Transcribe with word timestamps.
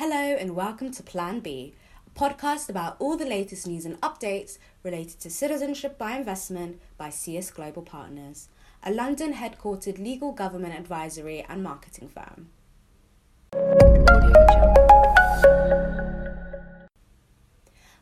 Hello 0.00 0.16
and 0.16 0.56
welcome 0.56 0.90
to 0.92 1.02
Plan 1.02 1.40
B, 1.40 1.74
a 2.06 2.18
podcast 2.18 2.70
about 2.70 2.96
all 2.98 3.18
the 3.18 3.26
latest 3.26 3.66
news 3.66 3.84
and 3.84 4.00
updates 4.00 4.56
related 4.82 5.20
to 5.20 5.28
citizenship 5.28 5.98
by 5.98 6.16
investment 6.16 6.80
by 6.96 7.10
CS 7.10 7.50
Global 7.50 7.82
Partners, 7.82 8.48
a 8.82 8.90
London 8.90 9.34
headquartered 9.34 10.02
legal 10.02 10.32
government 10.32 10.74
advisory 10.74 11.44
and 11.46 11.62
marketing 11.62 12.08
firm. 12.08 12.48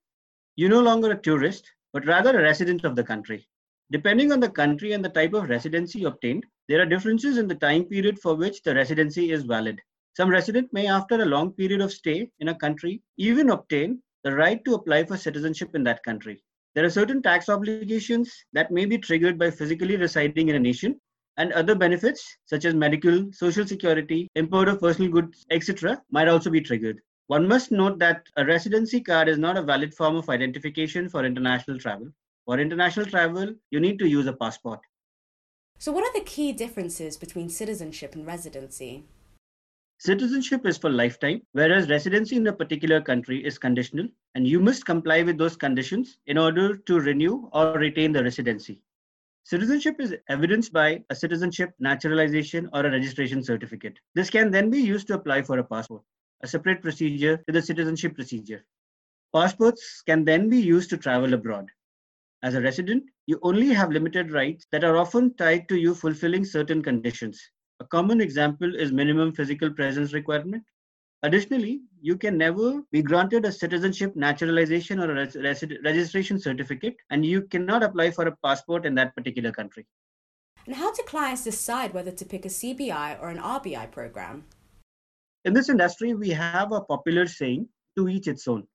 You're 0.56 0.70
no 0.70 0.80
longer 0.80 1.12
a 1.12 1.22
tourist, 1.22 1.70
but 1.92 2.06
rather 2.06 2.40
a 2.40 2.44
resident 2.44 2.86
of 2.86 2.96
the 2.96 3.04
country. 3.04 3.46
Depending 3.92 4.32
on 4.32 4.40
the 4.40 4.50
country 4.50 4.94
and 4.94 5.04
the 5.04 5.10
type 5.10 5.34
of 5.34 5.50
residency 5.50 6.06
obtained, 6.06 6.46
there 6.70 6.82
are 6.82 6.86
differences 6.86 7.38
in 7.38 7.50
the 7.50 7.56
time 7.56 7.84
period 7.84 8.18
for 8.20 8.36
which 8.36 8.64
the 8.64 8.74
residency 8.74 9.32
is 9.34 9.44
valid. 9.44 9.82
Some 10.18 10.32
resident 10.32 10.74
may, 10.74 10.88
after 10.88 11.22
a 11.22 11.26
long 11.26 11.52
period 11.52 11.80
of 11.80 11.94
stay 11.94 12.32
in 12.40 12.48
a 12.48 12.56
country, 12.56 13.04
even 13.18 13.52
obtain 13.52 14.02
the 14.24 14.34
right 14.34 14.66
to 14.66 14.74
apply 14.74 15.04
for 15.04 15.16
citizenship 15.16 15.76
in 15.76 15.84
that 15.84 16.02
country. 16.02 16.44
There 16.74 16.84
are 16.84 16.90
certain 16.90 17.22
tax 17.22 17.50
obligations 17.50 18.34
that 18.52 18.72
may 18.72 18.86
be 18.86 18.98
triggered 18.98 19.38
by 19.38 19.52
physically 19.52 19.96
residing 19.96 20.50
in 20.50 20.56
a 20.56 20.60
nation, 20.60 21.00
and 21.38 21.54
other 21.54 21.76
benefits 21.76 22.36
such 22.46 22.66
as 22.66 22.74
medical, 22.74 23.32
social 23.32 23.68
security, 23.68 24.28
import 24.34 24.70
of 24.70 24.82
personal 24.82 25.12
goods, 25.12 25.46
etc., 25.52 26.02
might 26.10 26.28
also 26.28 26.50
be 26.50 26.62
triggered. 26.62 27.00
One 27.28 27.48
must 27.48 27.72
note 27.72 28.00
that 28.00 28.26
a 28.38 28.44
residency 28.44 29.02
card 29.02 29.30
is 29.30 29.38
not 29.38 29.56
a 29.56 29.62
valid 29.62 29.94
form 29.94 30.16
of 30.16 30.30
identification 30.30 31.10
for 31.10 31.26
international 31.26 31.78
travel. 31.78 32.08
For 32.46 32.60
international 32.60 33.06
travel, 33.06 33.54
you 33.70 33.80
need 33.80 34.00
to 34.00 34.10
use 34.10 34.26
a 34.26 34.34
passport. 34.34 34.80
So, 35.78 35.92
what 35.92 36.04
are 36.06 36.20
the 36.20 36.26
key 36.26 36.54
differences 36.54 37.18
between 37.18 37.50
citizenship 37.50 38.16
and 38.16 38.26
residency? 38.26 39.06
Citizenship 40.00 40.66
is 40.68 40.78
for 40.78 40.92
lifetime, 40.92 41.42
whereas 41.54 41.90
residency 41.90 42.36
in 42.36 42.46
a 42.46 42.54
particular 42.54 43.02
country 43.02 43.44
is 43.44 43.58
conditional, 43.58 44.08
and 44.36 44.48
you 44.48 44.60
must 44.60 44.86
comply 44.86 45.24
with 45.24 45.40
those 45.40 45.56
conditions 45.56 46.20
in 46.28 46.38
order 46.38 46.78
to 46.78 47.00
renew 47.00 47.50
or 47.52 47.74
retain 47.74 48.12
the 48.12 48.24
residency. 48.24 48.80
Citizenship 49.44 49.96
is 50.00 50.14
evidenced 50.30 50.72
by 50.72 51.04
a 51.10 51.16
citizenship 51.16 51.74
naturalization 51.80 52.70
or 52.74 52.86
a 52.86 52.92
registration 52.92 53.42
certificate. 53.42 53.98
This 54.14 54.30
can 54.30 54.52
then 54.52 54.70
be 54.70 54.80
used 54.80 55.08
to 55.08 55.16
apply 55.16 55.42
for 55.42 55.58
a 55.58 55.64
passport, 55.64 56.04
a 56.42 56.48
separate 56.48 56.84
procedure 56.84 57.38
to 57.38 57.52
the 57.52 57.62
citizenship 57.62 58.14
procedure. 58.14 58.64
Passports 59.34 60.04
can 60.06 60.24
then 60.24 60.48
be 60.48 60.60
used 60.60 60.92
to 60.92 60.98
travel 60.98 61.34
abroad. 61.34 61.72
As 62.44 62.54
a 62.54 62.62
resident, 62.62 63.04
you 63.26 63.40
only 63.42 63.70
have 63.70 63.90
limited 63.90 64.32
rights 64.32 64.68
that 64.72 64.84
are 64.84 64.98
often 64.98 65.34
tied 65.38 65.68
to 65.70 65.76
you 65.76 65.96
fulfilling 65.96 66.46
certain 66.46 66.84
conditions. 66.84 67.42
A 67.88 67.90
common 67.90 68.20
example 68.20 68.76
is 68.76 68.92
minimum 68.92 69.32
physical 69.32 69.72
presence 69.72 70.12
requirement. 70.12 70.62
Additionally, 71.24 71.84
you 72.02 72.18
can 72.18 72.38
never 72.38 72.84
be 72.92 73.02
granted 73.02 73.46
a 73.46 73.52
citizenship 73.52 74.14
naturalization 74.14 75.00
or 75.00 75.10
a 75.10 75.16
res- 75.16 75.64
registration 75.86 76.38
certificate, 76.38 76.98
and 77.12 77.26
you 77.26 77.44
cannot 77.44 77.84
apply 77.84 78.12
for 78.12 78.28
a 78.28 78.36
passport 78.44 78.86
in 78.86 78.94
that 78.96 79.16
particular 79.16 79.54
country. 79.54 79.86
And 80.66 80.76
how 80.76 80.92
do 80.92 81.02
clients 81.04 81.46
decide 81.46 81.94
whether 81.94 82.12
to 82.12 82.26
pick 82.26 82.44
a 82.44 82.50
CBI 82.50 83.22
or 83.22 83.30
an 83.30 83.38
RBI 83.38 83.90
program? 83.90 84.44
In 85.46 85.54
this 85.54 85.70
industry, 85.70 86.14
we 86.14 86.32
have 86.32 86.74
a 86.74 86.82
popular 86.82 87.26
saying 87.26 87.70
to 87.96 88.10
each 88.10 88.28
its 88.28 88.50
own. 88.50 88.68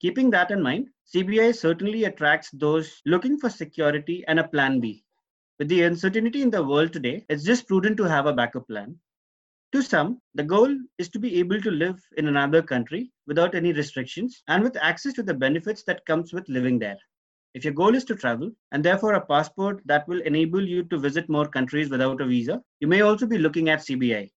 Keeping 0.00 0.30
that 0.30 0.50
in 0.50 0.62
mind, 0.62 0.88
CBI 1.14 1.54
certainly 1.54 2.04
attracts 2.04 2.48
those 2.52 3.02
looking 3.04 3.38
for 3.38 3.50
security 3.50 4.24
and 4.26 4.40
a 4.40 4.48
plan 4.48 4.80
B. 4.80 5.04
With 5.62 5.68
the 5.68 5.82
uncertainty 5.82 6.42
in 6.42 6.50
the 6.50 6.64
world 6.64 6.92
today, 6.92 7.24
it's 7.28 7.44
just 7.44 7.68
prudent 7.68 7.96
to 7.98 8.02
have 8.02 8.26
a 8.26 8.32
backup 8.32 8.66
plan. 8.66 8.98
To 9.70 9.80
some, 9.80 10.20
the 10.34 10.42
goal 10.42 10.76
is 10.98 11.08
to 11.10 11.20
be 11.20 11.38
able 11.38 11.60
to 11.60 11.70
live 11.70 12.04
in 12.16 12.26
another 12.26 12.62
country 12.62 13.12
without 13.28 13.54
any 13.54 13.72
restrictions 13.72 14.42
and 14.48 14.64
with 14.64 14.76
access 14.80 15.12
to 15.12 15.22
the 15.22 15.34
benefits 15.34 15.84
that 15.84 16.04
comes 16.04 16.32
with 16.32 16.48
living 16.48 16.80
there. 16.80 16.98
If 17.54 17.62
your 17.62 17.74
goal 17.74 17.94
is 17.94 18.02
to 18.06 18.16
travel 18.16 18.50
and 18.72 18.84
therefore 18.84 19.14
a 19.14 19.24
passport 19.24 19.80
that 19.84 20.08
will 20.08 20.20
enable 20.22 20.66
you 20.66 20.82
to 20.82 20.98
visit 20.98 21.28
more 21.28 21.46
countries 21.46 21.90
without 21.90 22.20
a 22.20 22.26
visa, 22.26 22.60
you 22.80 22.88
may 22.88 23.02
also 23.02 23.24
be 23.26 23.38
looking 23.38 23.68
at 23.68 23.82
CBI. 23.82 24.32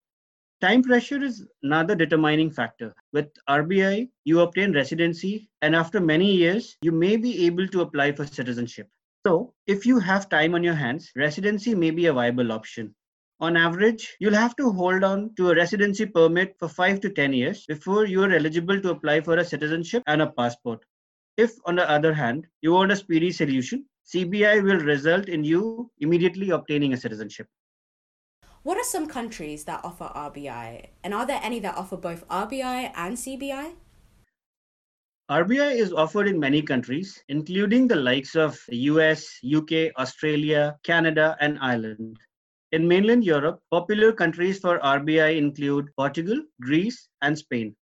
Time 0.60 0.82
pressure 0.82 1.22
is 1.22 1.46
another 1.62 1.94
determining 1.94 2.50
factor. 2.50 2.92
With 3.12 3.28
RBI, 3.48 4.08
you 4.24 4.40
obtain 4.40 4.72
residency, 4.72 5.48
and 5.60 5.76
after 5.76 6.00
many 6.00 6.34
years, 6.34 6.76
you 6.82 6.90
may 6.90 7.16
be 7.16 7.46
able 7.46 7.68
to 7.68 7.82
apply 7.82 8.10
for 8.10 8.26
citizenship. 8.26 8.88
So, 9.24 9.54
if 9.68 9.86
you 9.86 10.00
have 10.00 10.28
time 10.28 10.52
on 10.56 10.64
your 10.64 10.74
hands, 10.74 11.12
residency 11.14 11.76
may 11.76 11.92
be 11.92 12.06
a 12.06 12.12
viable 12.12 12.50
option. 12.50 12.92
On 13.38 13.56
average, 13.56 14.16
you'll 14.18 14.34
have 14.34 14.56
to 14.56 14.72
hold 14.72 15.04
on 15.04 15.32
to 15.36 15.50
a 15.50 15.54
residency 15.54 16.06
permit 16.06 16.56
for 16.58 16.68
5 16.68 17.00
to 17.02 17.10
10 17.10 17.32
years 17.32 17.64
before 17.66 18.04
you 18.04 18.24
are 18.24 18.32
eligible 18.32 18.80
to 18.80 18.90
apply 18.90 19.20
for 19.20 19.36
a 19.36 19.44
citizenship 19.44 20.02
and 20.08 20.22
a 20.22 20.30
passport. 20.30 20.84
If, 21.36 21.52
on 21.66 21.76
the 21.76 21.88
other 21.88 22.12
hand, 22.12 22.48
you 22.62 22.72
want 22.72 22.90
a 22.90 22.96
speedy 22.96 23.30
solution, 23.30 23.86
CBI 24.12 24.60
will 24.64 24.78
result 24.78 25.28
in 25.28 25.44
you 25.44 25.88
immediately 26.00 26.50
obtaining 26.50 26.92
a 26.92 26.96
citizenship. 26.96 27.46
What 28.64 28.76
are 28.76 28.84
some 28.84 29.06
countries 29.06 29.64
that 29.64 29.84
offer 29.84 30.10
RBI? 30.14 30.88
And 31.04 31.14
are 31.14 31.26
there 31.26 31.40
any 31.42 31.60
that 31.60 31.76
offer 31.76 31.96
both 31.96 32.26
RBI 32.26 32.92
and 32.96 33.16
CBI? 33.16 33.74
RBI 35.32 35.76
is 35.76 35.94
offered 35.94 36.28
in 36.28 36.38
many 36.38 36.60
countries, 36.60 37.24
including 37.28 37.88
the 37.88 37.96
likes 37.96 38.36
of 38.36 38.60
US, 38.68 39.38
UK, 39.42 39.90
Australia, 39.96 40.78
Canada, 40.82 41.38
and 41.40 41.58
Ireland. 41.58 42.18
In 42.72 42.86
mainland 42.86 43.24
Europe, 43.24 43.62
popular 43.70 44.12
countries 44.12 44.58
for 44.58 44.78
RBI 44.80 45.38
include 45.38 45.88
Portugal, 45.96 46.38
Greece, 46.60 47.08
and 47.22 47.38
Spain. 47.38 47.74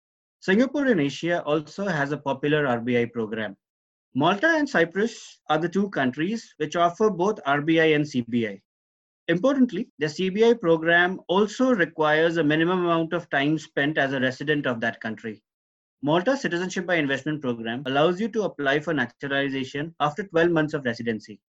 Singapore 0.42 0.86
in 0.86 1.00
Asia 1.00 1.42
also 1.44 1.88
has 1.88 2.12
a 2.12 2.18
popular 2.18 2.68
RBI 2.68 3.12
program. 3.12 3.58
Malta 4.14 4.50
and 4.50 4.70
Cyprus 4.70 5.40
are 5.50 5.58
the 5.58 5.70
two 5.70 5.90
countries 5.90 6.54
which 6.58 6.76
offer 6.76 7.10
both 7.10 7.44
RBI 7.48 7.96
and 7.96 8.06
CBI. 8.06 8.62
Importantly, 9.28 9.90
the 9.98 10.06
CBI 10.06 10.62
program 10.62 11.20
also 11.28 11.74
requires 11.74 12.38
a 12.38 12.44
minimum 12.44 12.86
amount 12.86 13.12
of 13.14 13.28
time 13.32 13.58
spent 13.58 13.98
as 13.98 14.14
a 14.14 14.20
resident 14.20 14.68
of 14.68 14.80
that 14.82 15.02
country. 15.02 15.42
Malta 16.02 16.38
Citizenship 16.38 16.86
by 16.86 16.96
Investment 16.96 17.42
Program 17.42 17.84
allows 17.86 18.22
you 18.22 18.30
to 18.30 18.44
apply 18.44 18.80
for 18.80 18.94
naturalization 18.94 19.94
after 20.00 20.24
12 20.24 20.50
months 20.50 20.74
of 20.74 20.86
residency. 20.86 21.42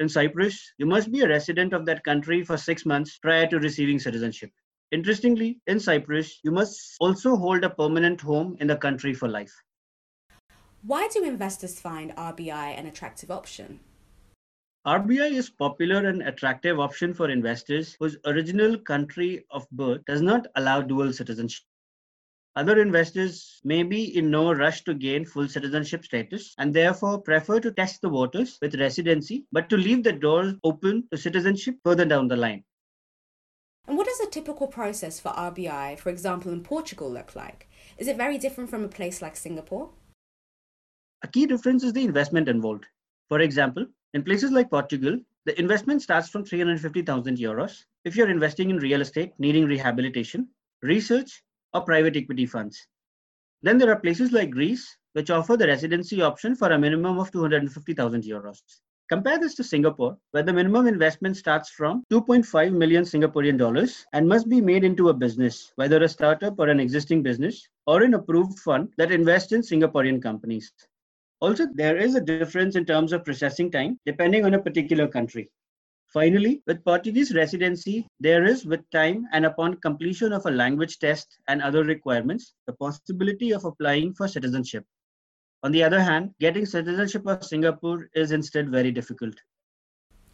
In 0.00 0.08
Cyprus, 0.08 0.72
you 0.78 0.86
must 0.86 1.12
be 1.12 1.20
a 1.20 1.28
resident 1.28 1.72
of 1.72 1.86
that 1.86 2.02
country 2.02 2.42
for 2.42 2.56
six 2.56 2.84
months 2.84 3.18
prior 3.18 3.46
to 3.46 3.60
receiving 3.60 4.00
citizenship. 4.00 4.50
Interestingly, 4.90 5.60
in 5.68 5.78
Cyprus, 5.78 6.40
you 6.42 6.50
must 6.50 6.96
also 6.98 7.36
hold 7.36 7.62
a 7.62 7.70
permanent 7.70 8.20
home 8.20 8.56
in 8.58 8.66
the 8.66 8.76
country 8.76 9.14
for 9.14 9.28
life. 9.28 9.54
Why 10.82 11.06
do 11.06 11.22
investors 11.22 11.78
find 11.78 12.10
RBI 12.16 12.76
an 12.76 12.86
attractive 12.86 13.30
option? 13.30 13.78
RBI 14.84 15.30
is 15.30 15.48
popular 15.48 16.08
and 16.08 16.22
attractive 16.22 16.80
option 16.80 17.14
for 17.14 17.30
investors 17.30 17.96
whose 18.00 18.16
original 18.26 18.78
country 18.78 19.44
of 19.52 19.70
birth 19.70 20.04
does 20.06 20.22
not 20.22 20.48
allow 20.56 20.80
dual 20.80 21.12
citizenship. 21.12 21.62
Other 22.56 22.80
investors 22.80 23.60
may 23.62 23.84
be 23.84 24.16
in 24.16 24.28
no 24.28 24.52
rush 24.52 24.82
to 24.84 24.94
gain 24.94 25.24
full 25.24 25.48
citizenship 25.48 26.04
status 26.04 26.52
and 26.58 26.74
therefore 26.74 27.22
prefer 27.22 27.60
to 27.60 27.70
test 27.70 28.02
the 28.02 28.08
waters 28.08 28.58
with 28.60 28.80
residency, 28.80 29.46
but 29.52 29.68
to 29.70 29.76
leave 29.76 30.02
the 30.02 30.12
doors 30.12 30.54
open 30.64 31.06
to 31.12 31.18
citizenship 31.18 31.76
further 31.84 32.04
down 32.04 32.26
the 32.26 32.36
line. 32.36 32.64
And 33.86 33.96
what 33.96 34.06
does 34.06 34.20
a 34.20 34.30
typical 34.30 34.66
process 34.66 35.20
for 35.20 35.30
RBI, 35.30 35.98
for 36.00 36.10
example, 36.10 36.52
in 36.52 36.62
Portugal, 36.62 37.10
look 37.10 37.36
like? 37.36 37.68
Is 37.98 38.08
it 38.08 38.16
very 38.16 38.36
different 38.36 38.68
from 38.68 38.84
a 38.84 38.88
place 38.88 39.22
like 39.22 39.36
Singapore? 39.36 39.90
A 41.22 41.28
key 41.28 41.46
difference 41.46 41.84
is 41.84 41.92
the 41.92 42.04
investment 42.04 42.48
involved. 42.48 42.86
For 43.28 43.40
example, 43.40 43.86
in 44.12 44.24
places 44.24 44.50
like 44.50 44.70
Portugal, 44.70 45.20
the 45.44 45.58
investment 45.58 46.02
starts 46.02 46.28
from 46.28 46.44
350,000 46.44 47.38
euros 47.38 47.84
if 48.04 48.16
you're 48.16 48.30
investing 48.30 48.70
in 48.70 48.78
real 48.78 49.00
estate 49.00 49.32
needing 49.38 49.66
rehabilitation, 49.66 50.48
research, 50.82 51.42
or 51.74 51.82
private 51.82 52.16
equity 52.16 52.46
funds. 52.46 52.86
Then 53.62 53.78
there 53.78 53.90
are 53.90 54.00
places 54.00 54.32
like 54.32 54.50
Greece, 54.50 54.96
which 55.12 55.30
offer 55.30 55.56
the 55.56 55.66
residency 55.66 56.22
option 56.22 56.54
for 56.54 56.72
a 56.72 56.78
minimum 56.78 57.18
of 57.18 57.30
250,000 57.32 58.22
euros. 58.22 58.60
Compare 59.10 59.40
this 59.40 59.56
to 59.56 59.64
Singapore, 59.64 60.16
where 60.30 60.44
the 60.44 60.52
minimum 60.52 60.86
investment 60.86 61.36
starts 61.36 61.68
from 61.70 62.04
2.5 62.12 62.72
million 62.72 63.02
Singaporean 63.02 63.58
dollars 63.58 64.06
and 64.12 64.28
must 64.28 64.48
be 64.48 64.60
made 64.60 64.84
into 64.84 65.08
a 65.08 65.14
business, 65.14 65.72
whether 65.74 66.00
a 66.02 66.08
startup 66.08 66.58
or 66.60 66.68
an 66.68 66.78
existing 66.78 67.22
business, 67.22 67.68
or 67.86 68.04
an 68.04 68.14
approved 68.14 68.60
fund 68.60 68.88
that 68.98 69.10
invests 69.10 69.52
in 69.52 69.62
Singaporean 69.62 70.22
companies. 70.22 70.72
Also, 71.40 71.66
there 71.74 71.96
is 71.96 72.14
a 72.14 72.20
difference 72.20 72.76
in 72.76 72.84
terms 72.84 73.12
of 73.12 73.24
processing 73.24 73.70
time 73.70 73.98
depending 74.06 74.44
on 74.44 74.54
a 74.54 74.62
particular 74.62 75.08
country. 75.08 75.50
Finally, 76.12 76.60
with 76.66 76.84
Portuguese 76.84 77.32
residency, 77.36 78.04
there 78.18 78.44
is, 78.44 78.66
with 78.66 78.80
time 78.90 79.28
and 79.32 79.46
upon 79.46 79.76
completion 79.76 80.32
of 80.32 80.44
a 80.44 80.50
language 80.50 80.98
test 80.98 81.38
and 81.46 81.62
other 81.62 81.84
requirements, 81.84 82.54
the 82.66 82.72
possibility 82.72 83.52
of 83.52 83.64
applying 83.64 84.12
for 84.12 84.26
citizenship. 84.26 84.84
On 85.62 85.70
the 85.70 85.84
other 85.84 86.00
hand, 86.02 86.34
getting 86.40 86.66
citizenship 86.66 87.28
of 87.28 87.44
Singapore 87.44 88.08
is 88.14 88.32
instead 88.32 88.70
very 88.70 88.90
difficult. 88.90 89.34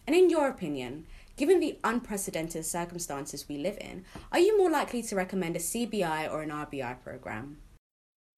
And 0.07 0.17
in 0.17 0.31
your 0.31 0.49
opinion, 0.49 1.07
given 1.37 1.61
the 1.61 1.79
unprecedented 1.85 2.65
circumstances 2.65 3.47
we 3.47 3.59
live 3.59 3.77
in, 3.79 4.03
are 4.33 4.39
you 4.39 4.57
more 4.57 4.71
likely 4.71 5.03
to 5.03 5.17
recommend 5.17 5.57
a 5.57 5.59
CBI 5.59 6.33
or 6.33 6.41
an 6.41 6.51
RBI 6.51 7.03
program? 7.03 7.59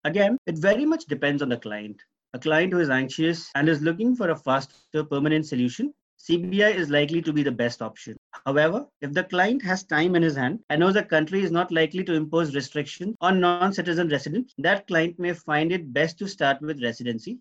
Again, 0.03 0.39
it 0.47 0.59
very 0.59 0.85
much 0.85 1.05
depends 1.05 1.41
on 1.43 1.51
the 1.51 1.57
client. 1.57 2.03
A 2.35 2.39
client 2.41 2.73
who 2.73 2.81
is 2.81 2.91
anxious 2.91 3.49
and 3.55 3.69
is 3.69 3.81
looking 3.81 4.17
for 4.17 4.31
a 4.31 4.37
faster 4.37 5.05
permanent 5.05 5.47
solution 5.47 5.95
CBI 6.19 6.75
is 6.75 6.91
likely 6.91 7.23
to 7.23 7.33
be 7.33 7.43
the 7.43 7.53
best 7.53 7.81
option. 7.81 8.17
However, 8.45 8.87
if 9.01 9.13
the 9.13 9.25
client 9.25 9.63
has 9.63 9.85
time 9.85 10.17
in 10.17 10.23
his 10.23 10.37
hand 10.37 10.61
and 10.69 10.81
knows 10.81 10.97
a 10.97 11.03
country 11.03 11.43
is 11.43 11.53
not 11.53 11.71
likely 11.71 12.03
to 12.05 12.15
impose 12.15 12.55
restrictions 12.55 13.15
on 13.21 13.41
non 13.41 13.73
citizen 13.73 14.09
residents, 14.09 14.53
that 14.59 14.87
client 14.89 15.19
may 15.19 15.33
find 15.33 15.71
it 15.71 15.93
best 15.93 16.19
to 16.19 16.29
start 16.29 16.61
with 16.61 16.83
residency. 16.83 17.39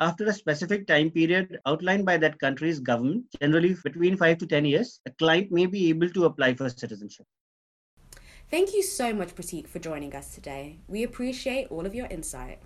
After 0.00 0.26
a 0.26 0.32
specific 0.32 0.86
time 0.86 1.10
period 1.10 1.58
outlined 1.66 2.06
by 2.06 2.18
that 2.18 2.38
country's 2.38 2.80
government, 2.80 3.26
generally 3.40 3.76
between 3.84 4.16
5 4.16 4.38
to 4.38 4.46
10 4.46 4.64
years, 4.64 5.00
a 5.06 5.10
client 5.12 5.50
may 5.50 5.66
be 5.66 5.88
able 5.88 6.10
to 6.10 6.24
apply 6.24 6.54
for 6.54 6.68
citizenship. 6.68 7.26
Thank 8.50 8.74
you 8.74 8.82
so 8.82 9.12
much, 9.12 9.34
Pratik, 9.34 9.68
for 9.68 9.78
joining 9.78 10.14
us 10.14 10.34
today. 10.34 10.78
We 10.88 11.02
appreciate 11.02 11.68
all 11.70 11.84
of 11.84 11.94
your 11.94 12.06
insight. 12.06 12.60